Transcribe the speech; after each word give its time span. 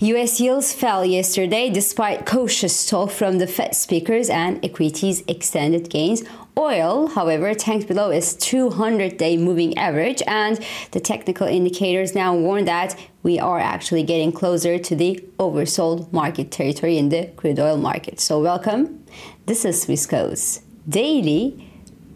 US 0.00 0.40
yields 0.40 0.72
fell 0.72 1.04
yesterday 1.04 1.68
despite 1.68 2.24
cautious 2.24 2.86
talk 2.88 3.10
from 3.10 3.38
the 3.38 3.48
Fed 3.48 3.74
speakers 3.74 4.30
and 4.30 4.64
equities 4.64 5.24
extended 5.26 5.90
gains. 5.90 6.22
Oil, 6.56 7.08
however, 7.08 7.52
tanked 7.52 7.88
below 7.88 8.10
its 8.10 8.34
200 8.34 9.16
day 9.16 9.36
moving 9.36 9.76
average, 9.76 10.22
and 10.28 10.64
the 10.92 11.00
technical 11.00 11.48
indicators 11.48 12.14
now 12.14 12.32
warn 12.32 12.64
that 12.66 12.96
we 13.24 13.40
are 13.40 13.58
actually 13.58 14.04
getting 14.04 14.30
closer 14.30 14.78
to 14.78 14.94
the 14.94 15.18
oversold 15.40 16.12
market 16.12 16.52
territory 16.52 16.96
in 16.96 17.08
the 17.08 17.26
crude 17.36 17.58
oil 17.58 17.76
market. 17.76 18.20
So, 18.20 18.40
welcome. 18.40 19.04
This 19.46 19.64
is 19.64 19.84
Swissquote's 19.84 20.62
daily 20.88 21.68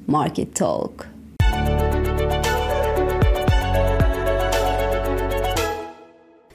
market 0.07 0.55
talk. 0.55 1.09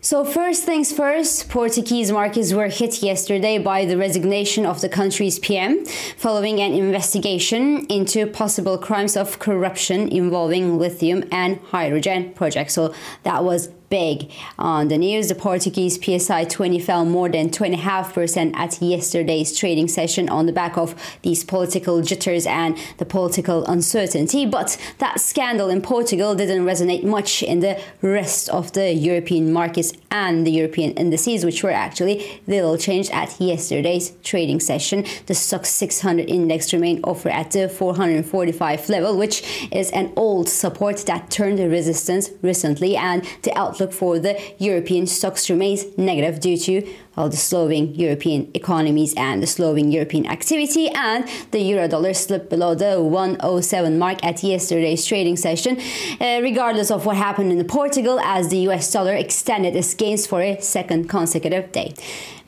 So, 0.10 0.24
first 0.24 0.64
things 0.64 0.94
first, 0.94 1.50
Portuguese 1.50 2.14
markets 2.14 2.54
were 2.54 2.70
hit 2.70 3.04
yesterday 3.04 3.58
by 3.58 3.84
the 3.84 3.98
resignation 3.98 4.66
of 4.66 4.80
the 4.80 4.88
country's 4.88 5.38
PM 5.38 5.84
following 6.16 6.62
an 6.62 6.72
investigation 6.72 7.86
into 7.88 8.26
possible 8.26 8.78
crimes 8.78 9.18
of 9.18 9.40
corruption 9.40 10.08
involving 10.08 10.80
lithium 10.80 11.26
and 11.30 11.60
hydrogen 11.72 12.32
projects. 12.36 12.74
So, 12.74 12.94
that 13.24 13.44
was 13.44 13.68
big 13.90 14.32
on 14.58 14.88
the 14.88 14.98
news. 14.98 15.30
The 15.30 15.36
Portuguese 15.36 15.96
PSI 16.04 16.46
20 16.46 16.80
fell 16.80 17.06
more 17.06 17.30
than 17.30 17.50
2.5% 17.50 18.56
at 18.56 18.82
yesterday's 18.82 19.58
trading 19.58 19.88
session 19.88 20.30
on 20.30 20.46
the 20.46 20.52
back 20.52 20.78
of 20.78 20.96
these 21.22 21.44
political 21.44 22.02
jitters 22.02 22.46
and 22.46 22.78
the 22.98 23.06
political 23.06 23.66
uncertainty. 23.66 24.46
But 24.46 24.78
that 25.00 25.20
scandal 25.20 25.70
in 25.70 25.82
Portugal 25.82 26.36
didn't 26.36 26.66
resonate 26.66 27.04
much 27.04 27.44
in 27.44 27.60
the 27.60 27.80
rest 28.02 28.50
of 28.50 28.74
the 28.74 28.94
European 28.94 29.54
markets 29.54 29.94
and 30.12 30.46
the 30.46 30.52
European 30.52 30.92
indices, 30.94 31.46
which 31.46 31.64
were 31.64 31.72
actually 31.72 32.42
little 32.48 32.78
changed 32.78 33.12
at 33.12 33.40
yesterday's 33.40 34.12
trading 34.24 34.60
session. 34.60 35.04
The 35.28 35.34
STOXX 35.34 35.66
600 35.66 36.30
index 36.30 36.74
remained 36.74 37.02
over 37.04 37.30
at 37.30 37.52
the 37.52 37.70
445 37.70 38.90
level, 38.90 39.18
which 39.18 39.70
is 39.72 39.92
an 39.92 40.12
old 40.16 40.50
support 40.50 40.98
that 41.06 41.30
turned 41.30 41.60
resistance 41.60 42.30
recently, 42.42 42.96
and 42.96 43.24
the 43.44 43.58
outlook 43.58 43.77
outlook 43.78 43.94
for 43.94 44.20
the 44.20 44.40
European 44.58 45.06
stocks 45.06 45.50
remains 45.50 45.86
negative 45.98 46.40
due 46.40 46.58
to 46.58 46.88
well, 47.18 47.30
the 47.30 47.36
slowing 47.36 47.96
European 47.96 48.50
economies 48.54 49.14
and 49.18 49.42
the 49.42 49.48
slowing 49.48 49.92
European 49.92 50.28
activity, 50.28 50.88
and 50.90 51.28
the 51.50 51.60
euro 51.60 51.88
dollar 51.88 52.14
slipped 52.14 52.50
below 52.50 52.76
the 52.76 53.02
107 53.02 53.98
mark 53.98 54.24
at 54.24 54.44
yesterday's 54.44 55.04
trading 55.04 55.36
session, 55.36 55.80
uh, 56.22 56.40
regardless 56.44 56.92
of 56.92 57.08
what 57.08 57.18
happened 57.18 57.52
in 57.52 57.68
Portugal, 57.68 58.20
as 58.20 58.50
the 58.50 58.60
US 58.70 58.92
dollar 58.92 59.16
extended 59.16 59.76
its 59.76 59.96
gains 59.96 60.28
for 60.28 60.42
a 60.44 60.62
second 60.62 61.10
consecutive 61.10 61.72
day. 61.72 61.94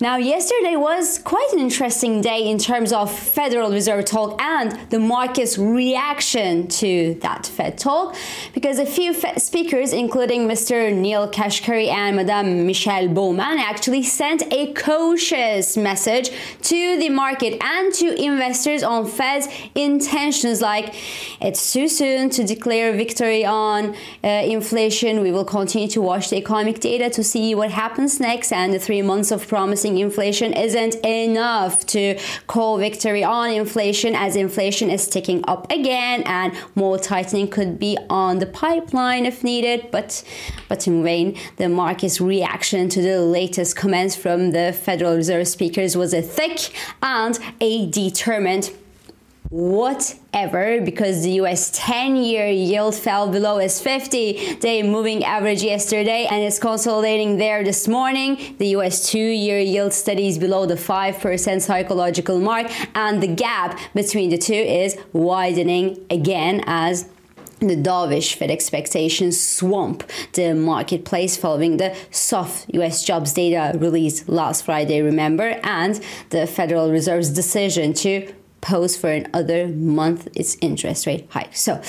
Now, 0.01 0.15
yesterday 0.15 0.77
was 0.77 1.17
quite 1.17 1.49
an 1.51 1.59
interesting 1.59 2.21
day 2.21 2.49
in 2.49 2.57
terms 2.57 2.93
of 2.93 3.11
Federal 3.11 3.69
Reserve 3.69 4.05
talk 4.05 4.41
and 4.41 4.71
the 4.91 4.99
market's 4.99 5.57
reaction 5.57 6.69
to 6.69 7.15
that 7.15 7.45
Fed 7.45 7.77
talk, 7.77 8.15
because 8.53 8.79
a 8.79 8.85
few 8.85 9.13
Fed 9.13 9.41
speakers, 9.41 9.91
including 9.91 10.47
Mr. 10.47 10.95
Neel 10.95 11.29
Kashkari 11.29 11.89
and 11.89 12.15
Madame 12.15 12.65
Michelle 12.65 13.09
Bowman, 13.09 13.57
actually 13.57 14.03
sent 14.03 14.41
a 14.53 14.58
cautious 14.67 15.77
message 15.77 16.31
to 16.61 16.97
the 16.97 17.09
market 17.09 17.61
and 17.63 17.93
to 17.95 18.21
investors 18.21 18.83
on 18.83 19.05
Fed's 19.05 19.47
intentions, 19.75 20.61
like 20.61 20.95
it's 21.41 21.73
too 21.73 21.87
soon 21.87 22.29
to 22.31 22.43
declare 22.43 22.93
victory 22.93 23.45
on 23.45 23.95
uh, 24.23 24.27
inflation. 24.27 25.21
We 25.21 25.31
will 25.31 25.45
continue 25.45 25.87
to 25.89 26.01
watch 26.01 26.29
the 26.29 26.37
economic 26.37 26.79
data 26.79 27.09
to 27.11 27.23
see 27.23 27.55
what 27.55 27.71
happens 27.71 28.19
next, 28.19 28.51
and 28.51 28.73
the 28.73 28.79
three 28.79 29.01
months 29.01 29.31
of 29.31 29.47
promising 29.47 29.97
inflation 29.97 30.53
isn't 30.53 30.95
enough 31.05 31.85
to 31.87 32.19
call 32.47 32.77
victory 32.77 33.23
on 33.23 33.49
inflation 33.49 34.15
as 34.15 34.35
inflation 34.35 34.89
is 34.89 35.07
ticking 35.07 35.43
up 35.47 35.71
again 35.71 36.23
and 36.25 36.53
more 36.75 36.97
tightening 36.97 37.47
could 37.47 37.79
be 37.79 37.97
on 38.09 38.39
the 38.39 38.45
pipeline 38.45 39.25
if 39.25 39.43
needed 39.43 39.89
but 39.91 40.23
but 40.67 40.87
in 40.87 41.03
vain 41.03 41.37
the 41.57 41.69
market's 41.69 42.19
reaction 42.21 42.89
to 42.89 43.01
the 43.01 43.21
latest 43.21 43.75
comments 43.75 44.15
from 44.15 44.48
the 44.51 44.73
Federal 44.73 45.15
Reserve 45.15 45.47
speakers 45.47 45.95
was 45.95 46.13
a 46.13 46.21
thick 46.21 46.71
and 47.01 47.37
a 47.61 47.89
determined 47.89 48.71
whatever 49.49 50.79
because 50.81 51.23
the 51.23 51.31
US 51.41 51.71
10 51.73 52.15
year 52.17 52.47
yield 52.47 52.93
fell 52.93 53.31
below 53.31 53.57
its 53.57 53.81
50 53.81 54.57
day 54.57 54.83
moving 54.83 55.23
average 55.23 55.63
yesterday 55.63 56.27
and 56.29 56.43
is 56.43 56.59
consolidating 56.59 57.37
there 57.37 57.63
this 57.63 57.87
morning. 57.87 58.55
The 58.59 58.67
US 58.77 59.09
2 59.09 59.17
year 59.17 59.59
yield 59.59 59.93
steadies 59.93 60.37
below 60.37 60.67
the 60.67 60.75
5% 60.75 61.61
psychological 61.61 62.39
mark, 62.39 62.67
and 62.95 63.23
the 63.23 63.27
gap 63.27 63.79
between 63.95 64.29
the 64.29 64.37
two 64.37 64.53
is 64.53 64.97
widening 65.13 66.05
again 66.11 66.63
as 66.67 67.09
the 67.59 67.75
dovish 67.75 68.35
Fed 68.35 68.51
expectations 68.51 69.39
swamp 69.39 70.09
the 70.33 70.53
marketplace 70.53 71.37
following 71.37 71.77
the 71.77 71.95
soft 72.11 72.65
US 72.73 73.03
jobs 73.03 73.33
data 73.33 73.77
released 73.77 74.29
last 74.29 74.65
Friday, 74.65 75.01
remember, 75.01 75.59
and 75.63 76.01
the 76.29 76.47
Federal 76.47 76.91
Reserve's 76.91 77.29
decision 77.29 77.93
to 77.93 78.31
pose 78.61 78.97
for 78.97 79.09
another 79.09 79.67
month 79.67 80.27
its 80.35 80.57
interest 80.61 81.05
rate 81.05 81.27
hike. 81.29 81.55
So, 81.55 81.81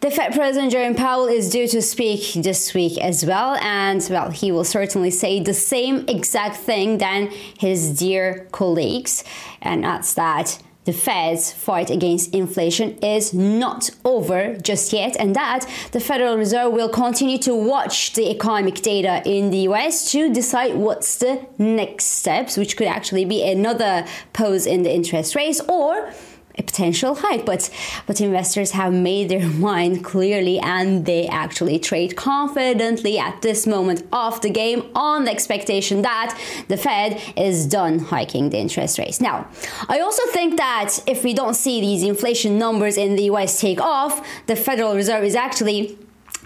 the 0.00 0.10
Fed 0.10 0.34
President 0.34 0.70
Jerome 0.70 0.94
Powell 0.94 1.28
is 1.28 1.48
due 1.48 1.66
to 1.68 1.80
speak 1.80 2.34
this 2.34 2.74
week 2.74 2.98
as 2.98 3.24
well, 3.24 3.54
and 3.54 4.06
well, 4.10 4.30
he 4.30 4.52
will 4.52 4.64
certainly 4.64 5.10
say 5.10 5.42
the 5.42 5.54
same 5.54 6.04
exact 6.08 6.56
thing 6.56 6.98
than 6.98 7.30
his 7.58 7.98
dear 7.98 8.46
colleagues, 8.52 9.24
and 9.62 9.82
that's 9.82 10.12
that 10.14 10.58
the 10.84 10.92
Fed's 10.92 11.52
fight 11.52 11.90
against 11.90 12.34
inflation 12.34 12.98
is 12.98 13.32
not 13.32 13.90
over 14.04 14.56
just 14.56 14.92
yet, 14.92 15.16
and 15.18 15.34
that 15.34 15.66
the 15.92 16.00
Federal 16.00 16.36
Reserve 16.36 16.72
will 16.72 16.88
continue 16.88 17.38
to 17.38 17.54
watch 17.54 18.12
the 18.12 18.30
economic 18.30 18.76
data 18.76 19.22
in 19.24 19.50
the 19.50 19.58
US 19.70 20.10
to 20.12 20.32
decide 20.32 20.74
what's 20.74 21.18
the 21.18 21.46
next 21.58 22.04
steps, 22.04 22.56
which 22.56 22.76
could 22.76 22.86
actually 22.86 23.24
be 23.24 23.42
another 23.48 24.06
pause 24.32 24.66
in 24.66 24.82
the 24.82 24.94
interest 24.94 25.34
rates 25.34 25.60
or 25.68 26.12
a 26.56 26.62
potential 26.62 27.16
hike 27.16 27.44
but 27.44 27.70
but 28.06 28.20
investors 28.20 28.72
have 28.72 28.92
made 28.92 29.28
their 29.28 29.48
mind 29.68 30.04
clearly 30.04 30.58
and 30.60 31.06
they 31.06 31.26
actually 31.28 31.78
trade 31.78 32.16
confidently 32.16 33.18
at 33.18 33.42
this 33.42 33.66
moment 33.66 34.06
of 34.12 34.40
the 34.40 34.50
game 34.50 34.82
on 34.94 35.24
the 35.24 35.30
expectation 35.30 36.02
that 36.02 36.38
the 36.68 36.76
Fed 36.76 37.20
is 37.36 37.66
done 37.66 37.98
hiking 37.98 38.50
the 38.50 38.58
interest 38.58 38.98
rates. 38.98 39.20
Now, 39.20 39.48
I 39.88 40.00
also 40.00 40.22
think 40.28 40.56
that 40.56 40.98
if 41.06 41.24
we 41.24 41.34
don't 41.34 41.54
see 41.54 41.80
these 41.80 42.02
inflation 42.02 42.58
numbers 42.58 42.96
in 42.96 43.16
the 43.16 43.24
US 43.24 43.60
take 43.60 43.80
off, 43.80 44.26
the 44.46 44.56
Federal 44.56 44.94
Reserve 44.94 45.24
is 45.24 45.34
actually 45.34 45.98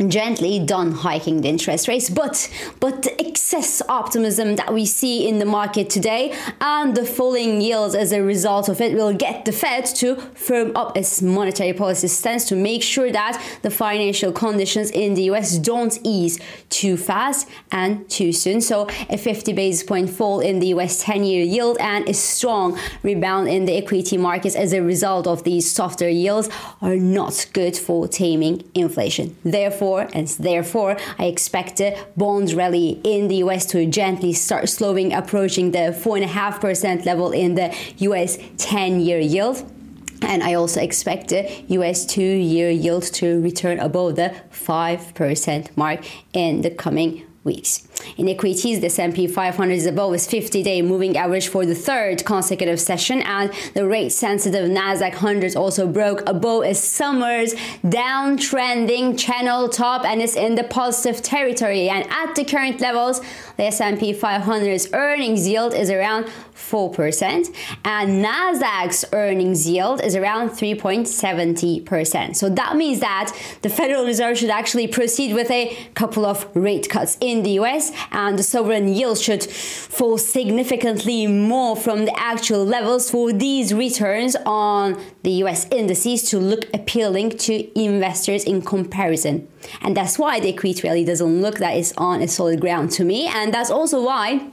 gently 0.07 0.59
done 0.59 0.93
hiking 0.93 1.41
the 1.41 1.49
interest 1.49 1.89
rates 1.89 2.09
but 2.11 2.49
but 2.81 3.03
the 3.03 3.21
excess 3.21 3.83
optimism 3.89 4.57
that 4.57 4.73
we 4.73 4.85
see 4.87 5.29
in 5.29 5.39
the 5.39 5.45
market 5.45 5.91
today 5.91 6.35
and 6.61 6.97
the 6.97 7.05
falling 7.05 7.61
yields 7.61 7.95
as 7.95 8.13
a 8.13 8.23
result 8.23 8.69
of 8.69 8.81
it 8.81 8.95
will 8.95 9.13
get 9.13 9.45
the 9.45 9.53
fed 9.53 9.85
to 9.85 10.17
firm 10.35 10.77
up 10.77 10.97
its 10.97 11.23
monetary 11.23 11.73
policy 11.73 12.09
stance 12.09 12.45
to 12.45 12.55
make 12.55 12.83
sure 12.83 13.11
that 13.11 13.35
the 13.63 13.71
financial 13.71 14.33
conditions 14.33 14.91
in 14.91 15.15
the 15.15 15.25
us 15.25 15.59
don't 15.59 15.99
ease 16.05 16.39
too 16.69 16.97
fast 16.97 17.49
and 17.73 18.09
too 18.11 18.33
soon. 18.33 18.61
So 18.61 18.89
a 19.09 19.17
50 19.17 19.53
basis 19.53 19.83
point 19.83 20.11
fall 20.11 20.41
in 20.41 20.59
the 20.61 20.69
us 20.69 21.03
10 21.03 21.25
year 21.25 21.45
yield 21.45 21.77
and 21.81 22.09
a 22.09 22.15
strong 22.15 22.79
rebound 23.03 23.49
in 23.49 23.65
the 23.65 23.77
equity 23.77 24.17
markets 24.17 24.55
as 24.55 24.73
a 24.73 24.83
result 24.83 25.27
of 25.27 25.45
these 25.45 25.71
softer 25.71 26.09
yields 26.09 26.49
are 26.83 26.97
not 26.97 27.47
good 27.53 27.77
for 27.77 28.07
taming 28.07 28.65
inflation. 28.75 29.37
Therefore 29.45 29.88
therefore, 29.89 30.09
and 30.13 30.29
therefore, 30.29 30.97
I 31.19 31.27
expect 31.27 31.79
the 31.79 31.97
bond 32.17 32.53
rally 32.53 33.01
in 33.05 33.29
the 33.29 33.37
US 33.37 33.65
to 33.67 33.87
gently 33.87 34.33
start 34.33 34.69
slowing, 34.69 35.13
approaching 35.13 35.71
the 35.71 35.95
4.5% 36.05 37.07
level 37.07 37.33
in 37.33 37.55
the 37.55 37.75
US 37.99 38.39
10 38.59 39.01
year 39.01 39.19
yield. 39.19 39.65
And 40.21 40.43
I 40.43 40.55
also 40.55 40.81
expect 40.81 41.29
the 41.29 41.49
US 41.69 42.05
two 42.05 42.23
year 42.23 42.71
yield 42.71 43.05
to 43.15 43.41
return 43.41 43.79
above 43.79 44.17
the 44.17 44.35
5% 44.53 45.77
mark 45.77 46.01
in 46.33 46.63
the 46.63 46.71
coming 46.71 47.25
weeks. 47.45 47.88
In 48.17 48.29
equities, 48.29 48.81
the 48.81 48.87
S&P 48.87 49.27
500 49.27 49.73
is 49.73 49.87
above 49.87 50.15
its 50.15 50.27
50-day 50.27 50.83
moving 50.83 51.17
average 51.17 51.49
for 51.49 51.65
the 51.67 51.75
third 51.75 52.25
consecutive 52.25 52.81
session, 52.81 53.23
and 53.23 53.53
the 53.75 53.87
rate-sensitive 53.87 54.69
Nasdaq 54.71 55.13
100 55.13 55.57
also 55.57 55.87
broke 55.87 56.29
above 56.29 56.65
its 56.65 56.81
summer's 56.81 57.55
downtrending 57.85 59.19
channel 59.19 59.69
top 59.69 60.05
and 60.05 60.21
is 60.23 60.37
in 60.37 60.55
the 60.55 60.65
positive 60.65 61.23
territory. 61.23 61.89
And 61.89 62.07
at 62.11 62.35
the 62.35 62.45
current 62.45 62.81
levels, 62.81 63.21
the 63.57 63.65
S&P 63.65 64.13
500's 64.15 64.89
earnings 64.93 65.47
yield 65.49 65.75
is 65.75 65.91
around 65.91 66.27
4%, 66.55 67.55
and 67.85 68.25
Nasdaq's 68.25 69.05
earnings 69.13 69.69
yield 69.69 70.01
is 70.03 70.15
around 70.17 70.51
3.70%. 70.51 72.37
So 72.37 72.49
that 72.51 72.77
means 72.77 73.01
that 73.01 73.33
the 73.63 73.69
Federal 73.69 74.05
Reserve 74.05 74.37
should 74.39 74.51
actually 74.51 74.87
proceed 74.89 75.35
with 75.35 75.51
a 75.51 75.75
couple 75.95 76.27
of 76.27 76.47
rate 76.55 76.89
cuts 76.89 77.17
in 77.21 77.43
the 77.43 77.59
US 77.61 77.88
And 78.11 78.39
the 78.39 78.43
sovereign 78.43 78.89
yield 78.89 79.19
should 79.19 79.43
fall 79.45 80.19
significantly 80.19 81.27
more 81.27 81.77
from 81.77 82.05
the 82.05 82.19
actual 82.19 82.65
levels 82.65 83.11
for 83.11 83.33
these 83.33 83.73
returns 83.73 84.37
on 84.47 85.01
the 85.23 85.33
US 85.45 85.67
indices 85.71 86.29
to 86.31 86.39
look 86.39 86.65
appealing 86.75 87.31
to 87.39 87.81
investors 87.81 88.45
in 88.45 88.63
comparison. 88.63 89.49
And 89.83 89.97
that's 89.97 90.19
why 90.19 90.41
the 90.41 90.51
equity 90.51 90.87
rally 90.87 91.05
doesn't 91.05 91.43
look 91.43 91.59
that 91.59 91.77
it's 91.77 91.93
on 91.97 92.23
a 92.23 92.29
solid 92.29 92.61
ground 92.61 92.91
to 92.93 93.05
me. 93.05 93.27
And 93.27 93.53
that's 93.53 93.71
also 93.71 94.03
why 94.03 94.51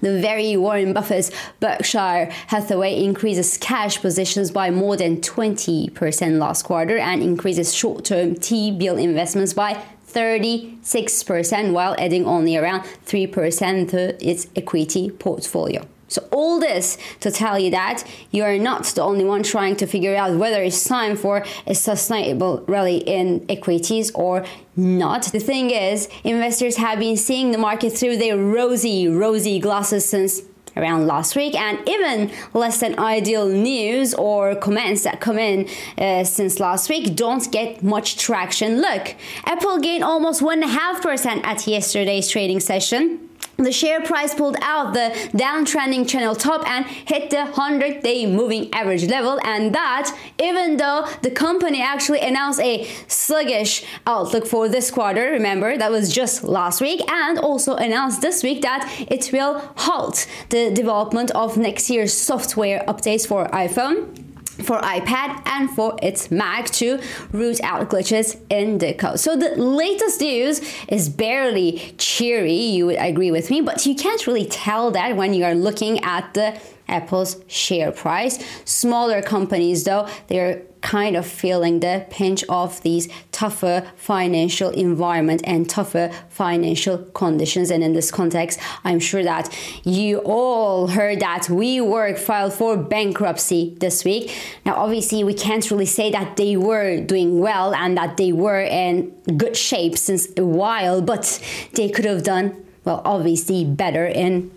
the 0.00 0.20
very 0.20 0.56
Warren 0.56 0.92
Buffett's 0.92 1.30
Berkshire 1.60 2.30
Hathaway 2.48 3.02
increases 3.02 3.56
cash 3.58 4.00
positions 4.00 4.50
by 4.50 4.70
more 4.70 4.96
than 4.96 5.20
20% 5.20 6.38
last 6.38 6.62
quarter 6.64 6.98
and 6.98 7.22
increases 7.22 7.74
short 7.74 8.04
term 8.04 8.34
T 8.34 8.70
bill 8.70 8.96
investments 8.96 9.52
by 9.52 9.82
36%, 10.08 11.72
while 11.72 11.94
adding 11.98 12.24
only 12.24 12.56
around 12.56 12.82
3% 13.06 13.90
to 13.90 14.26
its 14.26 14.46
equity 14.56 15.10
portfolio. 15.10 15.86
So, 16.08 16.26
all 16.30 16.60
this 16.60 16.98
to 17.20 17.30
tell 17.30 17.58
you 17.58 17.70
that 17.72 18.04
you 18.30 18.44
are 18.44 18.58
not 18.58 18.84
the 18.84 19.02
only 19.02 19.24
one 19.24 19.42
trying 19.42 19.76
to 19.76 19.86
figure 19.86 20.14
out 20.14 20.38
whether 20.38 20.62
it's 20.62 20.84
time 20.84 21.16
for 21.16 21.44
a 21.66 21.74
sustainable 21.74 22.64
rally 22.68 22.98
in 22.98 23.44
equities 23.48 24.10
or 24.12 24.44
not. 24.76 25.24
The 25.24 25.40
thing 25.40 25.70
is, 25.70 26.08
investors 26.22 26.76
have 26.76 27.00
been 27.00 27.16
seeing 27.16 27.50
the 27.50 27.58
market 27.58 27.92
through 27.92 28.18
their 28.18 28.36
rosy, 28.36 29.08
rosy 29.08 29.58
glasses 29.58 30.08
since 30.08 30.42
around 30.76 31.06
last 31.06 31.34
week 31.34 31.54
and 31.54 31.78
even 31.88 32.30
less 32.52 32.80
than 32.80 32.98
ideal 32.98 33.48
news 33.48 34.14
or 34.14 34.54
comments 34.54 35.04
that 35.04 35.20
come 35.20 35.38
in 35.38 35.68
uh, 35.98 36.22
since 36.22 36.60
last 36.60 36.88
week 36.88 37.16
don't 37.16 37.50
get 37.50 37.82
much 37.82 38.18
traction 38.18 38.80
look 38.80 39.14
apple 39.46 39.78
gained 39.80 40.04
almost 40.04 40.42
1.5% 40.42 41.44
at 41.44 41.66
yesterday's 41.66 42.28
trading 42.28 42.60
session 42.60 43.26
the 43.56 43.72
share 43.72 44.00
price 44.02 44.34
pulled 44.34 44.56
out 44.60 44.92
the 44.92 45.10
downtrending 45.32 46.08
channel 46.08 46.34
top 46.34 46.66
and 46.68 46.84
hit 46.86 47.30
the 47.30 47.44
100 47.44 48.02
day 48.02 48.26
moving 48.26 48.72
average 48.72 49.06
level 49.06 49.40
and 49.44 49.74
that 49.74 50.16
even 50.38 50.76
though 50.76 51.06
the 51.22 51.30
company 51.30 51.80
actually 51.80 52.20
announced 52.20 52.60
a 52.60 52.84
sluggish 53.08 53.84
outlook 54.06 54.46
for 54.46 54.68
this 54.68 54.90
quarter 54.90 55.30
remember 55.30 55.78
that 55.78 55.90
was 55.90 56.12
just 56.12 56.44
last 56.44 56.80
week 56.80 57.00
and 57.10 57.38
also 57.38 57.74
announced 57.76 58.20
this 58.20 58.42
week 58.42 58.62
that 58.62 58.86
it 59.08 59.30
will 59.32 59.58
halt 59.76 60.26
the 60.50 60.70
development 60.70 61.30
of 61.32 61.56
next 61.56 61.88
year's 61.88 62.12
software 62.12 62.84
updates 62.86 63.26
for 63.26 63.46
iPhone 63.48 64.25
for 64.62 64.78
iPad 64.80 65.42
and 65.46 65.70
for 65.70 65.96
its 66.02 66.30
Mac 66.30 66.66
to 66.70 67.00
root 67.32 67.60
out 67.62 67.88
glitches 67.88 68.40
in 68.50 68.78
the 68.78 68.94
code. 68.94 69.20
So 69.20 69.36
the 69.36 69.50
latest 69.56 70.20
news 70.20 70.60
is 70.88 71.08
barely 71.08 71.94
cheery, 71.98 72.52
you 72.52 72.86
would 72.86 72.96
agree 72.96 73.30
with 73.30 73.50
me, 73.50 73.60
but 73.60 73.86
you 73.86 73.94
can't 73.94 74.26
really 74.26 74.46
tell 74.46 74.90
that 74.92 75.16
when 75.16 75.34
you 75.34 75.44
are 75.44 75.54
looking 75.54 76.02
at 76.02 76.34
the 76.34 76.58
Apple's 76.88 77.36
share 77.48 77.92
price. 77.92 78.38
Smaller 78.64 79.22
companies 79.22 79.84
though, 79.84 80.08
they're 80.28 80.62
kind 80.86 81.16
of 81.16 81.26
feeling 81.26 81.80
the 81.80 82.06
pinch 82.10 82.44
of 82.48 82.80
these 82.82 83.08
tougher 83.32 83.84
financial 83.96 84.70
environment 84.70 85.40
and 85.42 85.68
tougher 85.68 86.12
financial 86.28 86.98
conditions. 87.12 87.72
And 87.72 87.82
in 87.82 87.92
this 87.92 88.12
context, 88.12 88.60
I'm 88.84 89.00
sure 89.00 89.24
that 89.24 89.52
you 89.82 90.18
all 90.18 90.86
heard 90.86 91.18
that 91.20 91.48
WeWork 91.48 92.20
filed 92.20 92.52
for 92.52 92.76
bankruptcy 92.76 93.76
this 93.80 94.04
week. 94.04 94.32
Now, 94.64 94.76
obviously, 94.76 95.24
we 95.24 95.34
can't 95.34 95.68
really 95.72 95.86
say 95.86 96.12
that 96.12 96.36
they 96.36 96.56
were 96.56 97.00
doing 97.00 97.40
well 97.40 97.74
and 97.74 97.96
that 97.98 98.16
they 98.16 98.30
were 98.30 98.60
in 98.60 99.10
good 99.36 99.56
shape 99.56 99.98
since 99.98 100.28
a 100.36 100.44
while, 100.44 101.02
but 101.02 101.42
they 101.72 101.88
could 101.88 102.04
have 102.04 102.22
done, 102.22 102.64
well, 102.84 103.02
obviously 103.04 103.64
better 103.64 104.06
in 104.06 104.52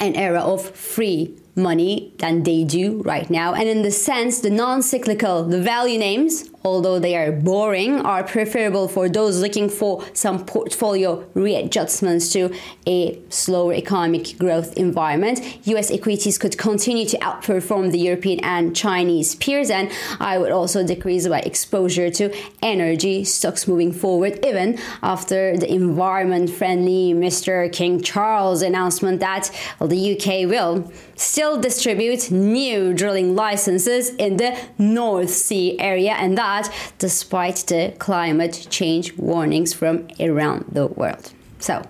an 0.00 0.16
era 0.16 0.40
of 0.40 0.68
free 0.70 1.32
money 1.62 2.12
than 2.18 2.42
they 2.42 2.64
do 2.64 3.02
right 3.02 3.28
now. 3.30 3.54
And 3.54 3.68
in 3.68 3.82
the 3.82 3.90
sense, 3.90 4.40
the 4.40 4.50
non 4.50 4.82
cyclical, 4.82 5.44
the 5.44 5.60
value 5.60 5.98
names, 5.98 6.50
although 6.64 6.98
they 6.98 7.16
are 7.16 7.32
boring, 7.32 8.00
are 8.00 8.22
preferable 8.24 8.88
for 8.88 9.08
those 9.08 9.40
looking 9.40 9.68
for 9.68 10.04
some 10.12 10.44
portfolio 10.44 11.24
readjustments 11.34 12.32
to 12.32 12.54
a 12.86 13.18
slower 13.28 13.74
economic 13.74 14.38
growth 14.38 14.76
environment. 14.76 15.40
US 15.66 15.90
equities 15.90 16.38
could 16.38 16.58
continue 16.58 17.06
to 17.06 17.18
outperform 17.18 17.90
the 17.92 17.98
European 17.98 18.40
and 18.40 18.74
Chinese 18.74 19.34
peers, 19.36 19.70
and 19.70 19.90
I 20.18 20.38
would 20.38 20.52
also 20.52 20.86
decrease 20.86 21.26
my 21.26 21.40
exposure 21.40 22.10
to 22.10 22.34
energy 22.62 23.24
stocks 23.24 23.66
moving 23.66 23.92
forward, 23.92 24.44
even 24.44 24.78
after 25.02 25.56
the 25.56 25.72
environment 25.72 26.50
friendly 26.50 27.14
Mr. 27.14 27.72
King 27.72 28.00
Charles 28.00 28.62
announcement 28.62 29.20
that 29.20 29.50
the 29.80 30.16
UK 30.16 30.48
will 30.48 30.90
still 31.20 31.60
distribute 31.60 32.30
new 32.30 32.94
drilling 32.94 33.34
licenses 33.34 34.10
in 34.10 34.36
the 34.36 34.56
North 34.78 35.30
Sea 35.30 35.78
area, 35.78 36.12
and 36.12 36.36
that 36.38 36.60
that 36.60 36.72
despite 36.98 37.56
the 37.66 37.94
climate 37.98 38.66
change 38.70 39.16
warnings 39.16 39.72
from 39.72 40.08
around 40.18 40.64
the 40.70 40.86
world. 40.86 41.32
So, 41.58 41.82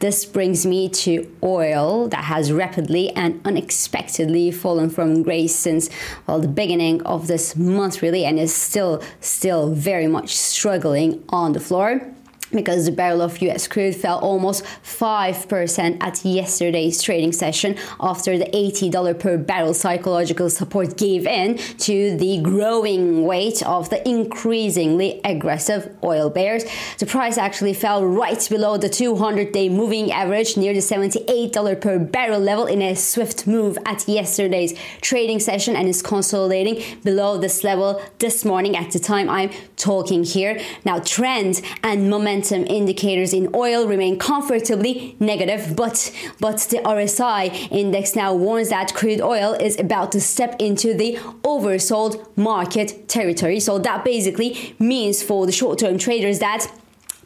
this 0.00 0.24
brings 0.24 0.66
me 0.66 0.88
to 0.88 1.30
oil 1.44 2.08
that 2.08 2.24
has 2.24 2.50
rapidly 2.50 3.10
and 3.10 3.40
unexpectedly 3.44 4.50
fallen 4.50 4.90
from 4.90 5.22
grace 5.22 5.54
since 5.54 5.88
well 6.26 6.40
the 6.40 6.48
beginning 6.48 7.02
of 7.02 7.28
this 7.28 7.54
month 7.54 8.02
really 8.02 8.24
and 8.24 8.36
is 8.36 8.52
still 8.52 9.00
still 9.20 9.70
very 9.70 10.08
much 10.08 10.36
struggling 10.36 11.22
on 11.28 11.52
the 11.52 11.60
floor 11.60 12.12
because 12.52 12.86
the 12.86 12.92
barrel 12.92 13.22
of 13.22 13.40
US 13.42 13.66
crude 13.66 13.96
fell 13.96 14.18
almost 14.18 14.64
5% 14.84 16.02
at 16.02 16.24
yesterday's 16.24 17.02
trading 17.02 17.32
session 17.32 17.76
after 18.00 18.38
the 18.38 18.44
$80 18.46 19.18
per 19.18 19.36
barrel 19.38 19.74
psychological 19.74 20.50
support 20.50 20.96
gave 20.96 21.26
in 21.26 21.56
to 21.78 22.16
the 22.16 22.40
growing 22.42 23.24
weight 23.24 23.62
of 23.62 23.90
the 23.90 24.06
increasingly 24.08 25.20
aggressive 25.24 25.94
oil 26.04 26.30
bears. 26.30 26.64
The 26.98 27.06
price 27.06 27.38
actually 27.38 27.74
fell 27.74 28.04
right 28.04 28.46
below 28.48 28.76
the 28.76 28.88
200 28.88 29.52
day 29.52 29.68
moving 29.68 30.12
average 30.12 30.56
near 30.56 30.72
the 30.72 30.80
$78 30.80 31.80
per 31.80 31.98
barrel 31.98 32.40
level 32.40 32.66
in 32.66 32.82
a 32.82 32.94
swift 32.94 33.46
move 33.46 33.78
at 33.86 34.06
yesterday's 34.08 34.78
trading 35.00 35.40
session 35.40 35.76
and 35.76 35.88
is 35.88 36.02
consolidating 36.02 36.82
below 37.02 37.38
this 37.38 37.64
level 37.64 38.00
this 38.18 38.44
morning 38.44 38.76
at 38.76 38.90
the 38.92 38.98
time 38.98 39.28
I'm 39.28 39.50
talking 39.76 40.24
here. 40.24 40.60
Now, 40.84 40.98
trends 41.00 41.62
and 41.82 42.10
momentum 42.10 42.41
momentum 42.50 42.74
indicators 42.74 43.32
in 43.32 43.48
oil 43.54 43.86
remain 43.86 44.18
comfortably 44.18 45.16
negative, 45.20 45.76
but 45.76 46.12
but 46.40 46.58
the 46.70 46.78
RSI 46.78 47.70
index 47.70 48.16
now 48.16 48.34
warns 48.34 48.70
that 48.70 48.94
crude 48.94 49.20
oil 49.20 49.54
is 49.54 49.78
about 49.78 50.12
to 50.12 50.20
step 50.20 50.56
into 50.58 50.94
the 50.94 51.16
oversold 51.42 52.26
market 52.36 53.08
territory. 53.08 53.60
So 53.60 53.78
that 53.78 54.04
basically 54.04 54.74
means 54.78 55.22
for 55.22 55.46
the 55.46 55.52
short-term 55.52 55.98
traders 55.98 56.38
that 56.40 56.66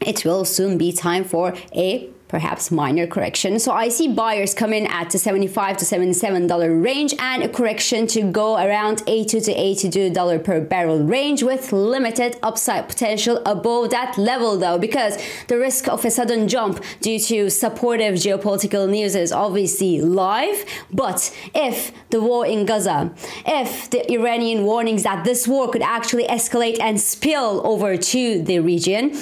it 0.00 0.25
will 0.25 0.44
soon 0.44 0.76
be 0.78 0.92
time 0.92 1.25
for 1.25 1.54
a 1.75 2.11
perhaps 2.28 2.71
minor 2.71 3.06
correction. 3.06 3.59
So 3.59 3.73
I 3.73 3.88
see 3.88 4.09
buyers 4.09 4.54
come 4.54 4.73
in 4.73 4.87
at 4.87 5.11
the 5.11 5.18
75 5.18 5.76
to 5.78 5.85
77 5.85 6.47
dollar 6.47 6.75
range 6.75 7.14
and 7.18 7.42
a 7.42 7.49
correction 7.49 8.06
to 8.09 8.23
go 8.23 8.56
around 8.56 9.02
80 9.06 9.40
to 9.42 9.52
82 9.52 10.11
dollar 10.11 10.38
per 10.38 10.61
barrel 10.61 11.02
range 11.04 11.42
with 11.42 11.73
limited 11.73 12.37
upside 12.42 12.88
potential 12.88 13.42
above 13.47 13.90
that 13.90 14.18
level 14.18 14.59
though 14.59 14.78
because 14.78 15.18
the 15.49 15.59
risk 15.59 15.88
of 15.88 16.04
a 16.04 16.11
sudden 16.11 16.49
jump 16.49 16.83
due 17.00 17.18
to 17.18 17.50
supportive 17.50 18.14
geopolitical 18.14 18.88
news 18.88 19.14
is 19.14 19.33
obviously 19.33 20.00
live 20.00 20.64
but 20.92 21.35
if 21.54 21.92
the 22.11 22.21
war 22.21 22.47
in 22.47 22.66
Gaza 22.66 23.12
if 23.47 23.90
the 23.90 24.11
Iranian 24.12 24.64
warnings 24.64 25.02
that 25.02 25.25
this 25.25 25.47
war 25.47 25.71
could 25.71 25.83
actually 25.83 26.26
escalate 26.26 26.80
and 26.80 27.00
spill 27.00 27.66
over 27.66 27.97
to 27.97 28.42
the 28.42 28.59
region 28.61 29.12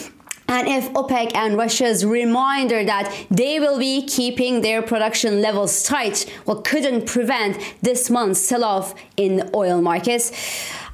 and 0.46 0.68
if 0.68 0.92
OPEC 0.92 1.34
and 1.34 1.56
Russia's 1.56 2.04
reminder 2.04 2.84
that 2.84 3.26
they 3.30 3.58
will 3.58 3.78
be 3.78 4.06
keeping 4.06 4.60
their 4.60 4.82
production 4.82 5.40
levels 5.40 5.82
tight, 5.82 6.30
well, 6.44 6.60
couldn't 6.60 7.06
prevent 7.06 7.58
this 7.80 8.10
month's 8.10 8.40
sell 8.40 8.62
off 8.62 8.94
in 9.16 9.50
oil 9.54 9.80
markets. 9.80 10.32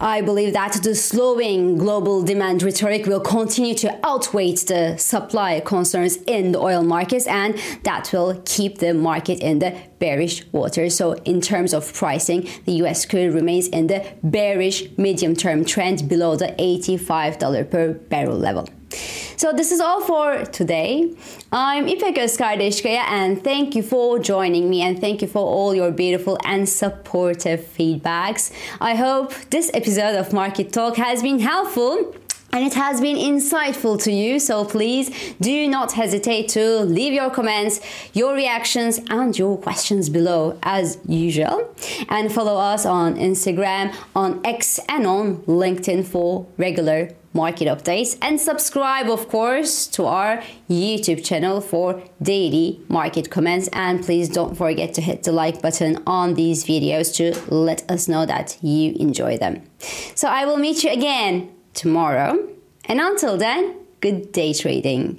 I 0.02 0.23
believe 0.23 0.54
that 0.54 0.80
the 0.83 0.95
slowing 0.95 1.76
global 1.76 2.23
demand 2.23 2.62
rhetoric 2.62 3.07
will 3.07 3.21
continue 3.21 3.75
to 3.75 3.99
outweigh 4.02 4.54
the 4.54 4.97
supply 4.97 5.61
concerns 5.61 6.16
in 6.26 6.52
the 6.52 6.59
oil 6.59 6.83
markets, 6.83 7.26
and 7.26 7.61
that 7.83 8.11
will 8.12 8.40
keep 8.47 8.78
the 8.78 8.95
market 8.95 9.40
in 9.40 9.59
the 9.59 9.76
bearish 9.99 10.47
water. 10.52 10.88
So, 10.88 11.14
in 11.25 11.42
terms 11.42 11.75
of 11.75 11.92
pricing, 11.92 12.49
the 12.64 12.73
US 12.85 13.04
crude 13.04 13.35
remains 13.35 13.69
in 13.69 13.88
the 13.88 14.07
bearish 14.23 14.97
medium 14.97 15.37
term 15.37 15.66
trend 15.66 16.09
below 16.09 16.35
the 16.35 16.54
$85 16.59 17.71
per 17.71 17.92
barrel 17.92 18.38
level. 18.38 18.66
So 19.40 19.54
this 19.54 19.73
is 19.73 19.80
all 19.80 20.02
for 20.02 20.44
today. 20.44 21.14
I'm 21.50 21.87
İpek 21.87 22.18
Özkardeşkaya 22.18 23.02
and 23.04 23.44
thank 23.44 23.75
you 23.75 23.82
for 23.82 24.23
joining 24.23 24.70
me 24.70 24.82
and 24.82 25.00
thank 25.00 25.23
you 25.23 25.28
for 25.28 25.40
all 25.40 25.75
your 25.75 25.99
beautiful 25.99 26.37
and 26.44 26.68
supportive 26.68 27.61
feedbacks. 27.78 28.52
I 28.80 28.94
hope 28.94 29.32
this 29.50 29.70
episode 29.75 30.20
of 30.20 30.32
Market 30.32 30.73
Talk 30.73 30.97
has 30.97 31.23
been 31.23 31.38
helpful 31.38 32.19
and 32.52 32.64
it 32.64 32.75
has 32.75 33.00
been 33.00 33.16
insightful 33.16 34.02
to 34.02 34.12
you. 34.12 34.38
So 34.38 34.64
please 34.64 35.35
do 35.40 35.69
not 35.69 35.92
hesitate 35.92 36.49
to 36.50 36.80
leave 36.80 37.12
your 37.12 37.30
comments, 37.30 37.80
your 38.12 38.35
reactions, 38.35 39.00
and 39.09 39.37
your 39.38 39.57
questions 39.59 40.09
below 40.09 40.59
as 40.62 40.99
usual. 41.07 41.75
And 42.09 42.33
follow 42.33 42.57
us 42.57 42.85
on 42.87 43.16
Instagram, 43.16 43.95
on 44.14 44.40
X, 44.45 44.80
and 44.88 45.07
on 45.07 45.38
LinkedIn 45.42 46.07
for 46.07 46.47
regular 46.59 47.11
market 47.33 47.69
updates 47.69 48.19
and 48.23 48.40
subscribe 48.40 49.09
of 49.09 49.28
course 49.28 49.87
to 49.87 50.04
our 50.04 50.42
youtube 50.69 51.25
channel 51.25 51.61
for 51.61 52.02
daily 52.21 52.80
market 52.88 53.30
comments 53.30 53.69
and 53.73 54.02
please 54.02 54.28
don't 54.28 54.57
forget 54.57 54.92
to 54.92 55.00
hit 55.00 55.23
the 55.23 55.30
like 55.30 55.62
button 55.62 56.02
on 56.09 56.35
these 56.35 56.64
videos 56.64 57.14
to 57.14 57.54
let 57.54 57.88
us 57.88 58.09
know 58.09 58.26
that 58.26 58.59
you 58.62 58.97
enjoy 58.99 59.38
them 59.38 59.62
so 60.16 60.26
i 60.26 60.45
will 60.45 60.57
meet 60.57 60.83
you 60.83 60.90
again 60.90 61.49
tomorrow. 61.80 62.46
And 62.84 63.00
until 63.00 63.38
then, 63.38 63.75
good 64.00 64.32
day 64.32 64.52
trading. 64.52 65.18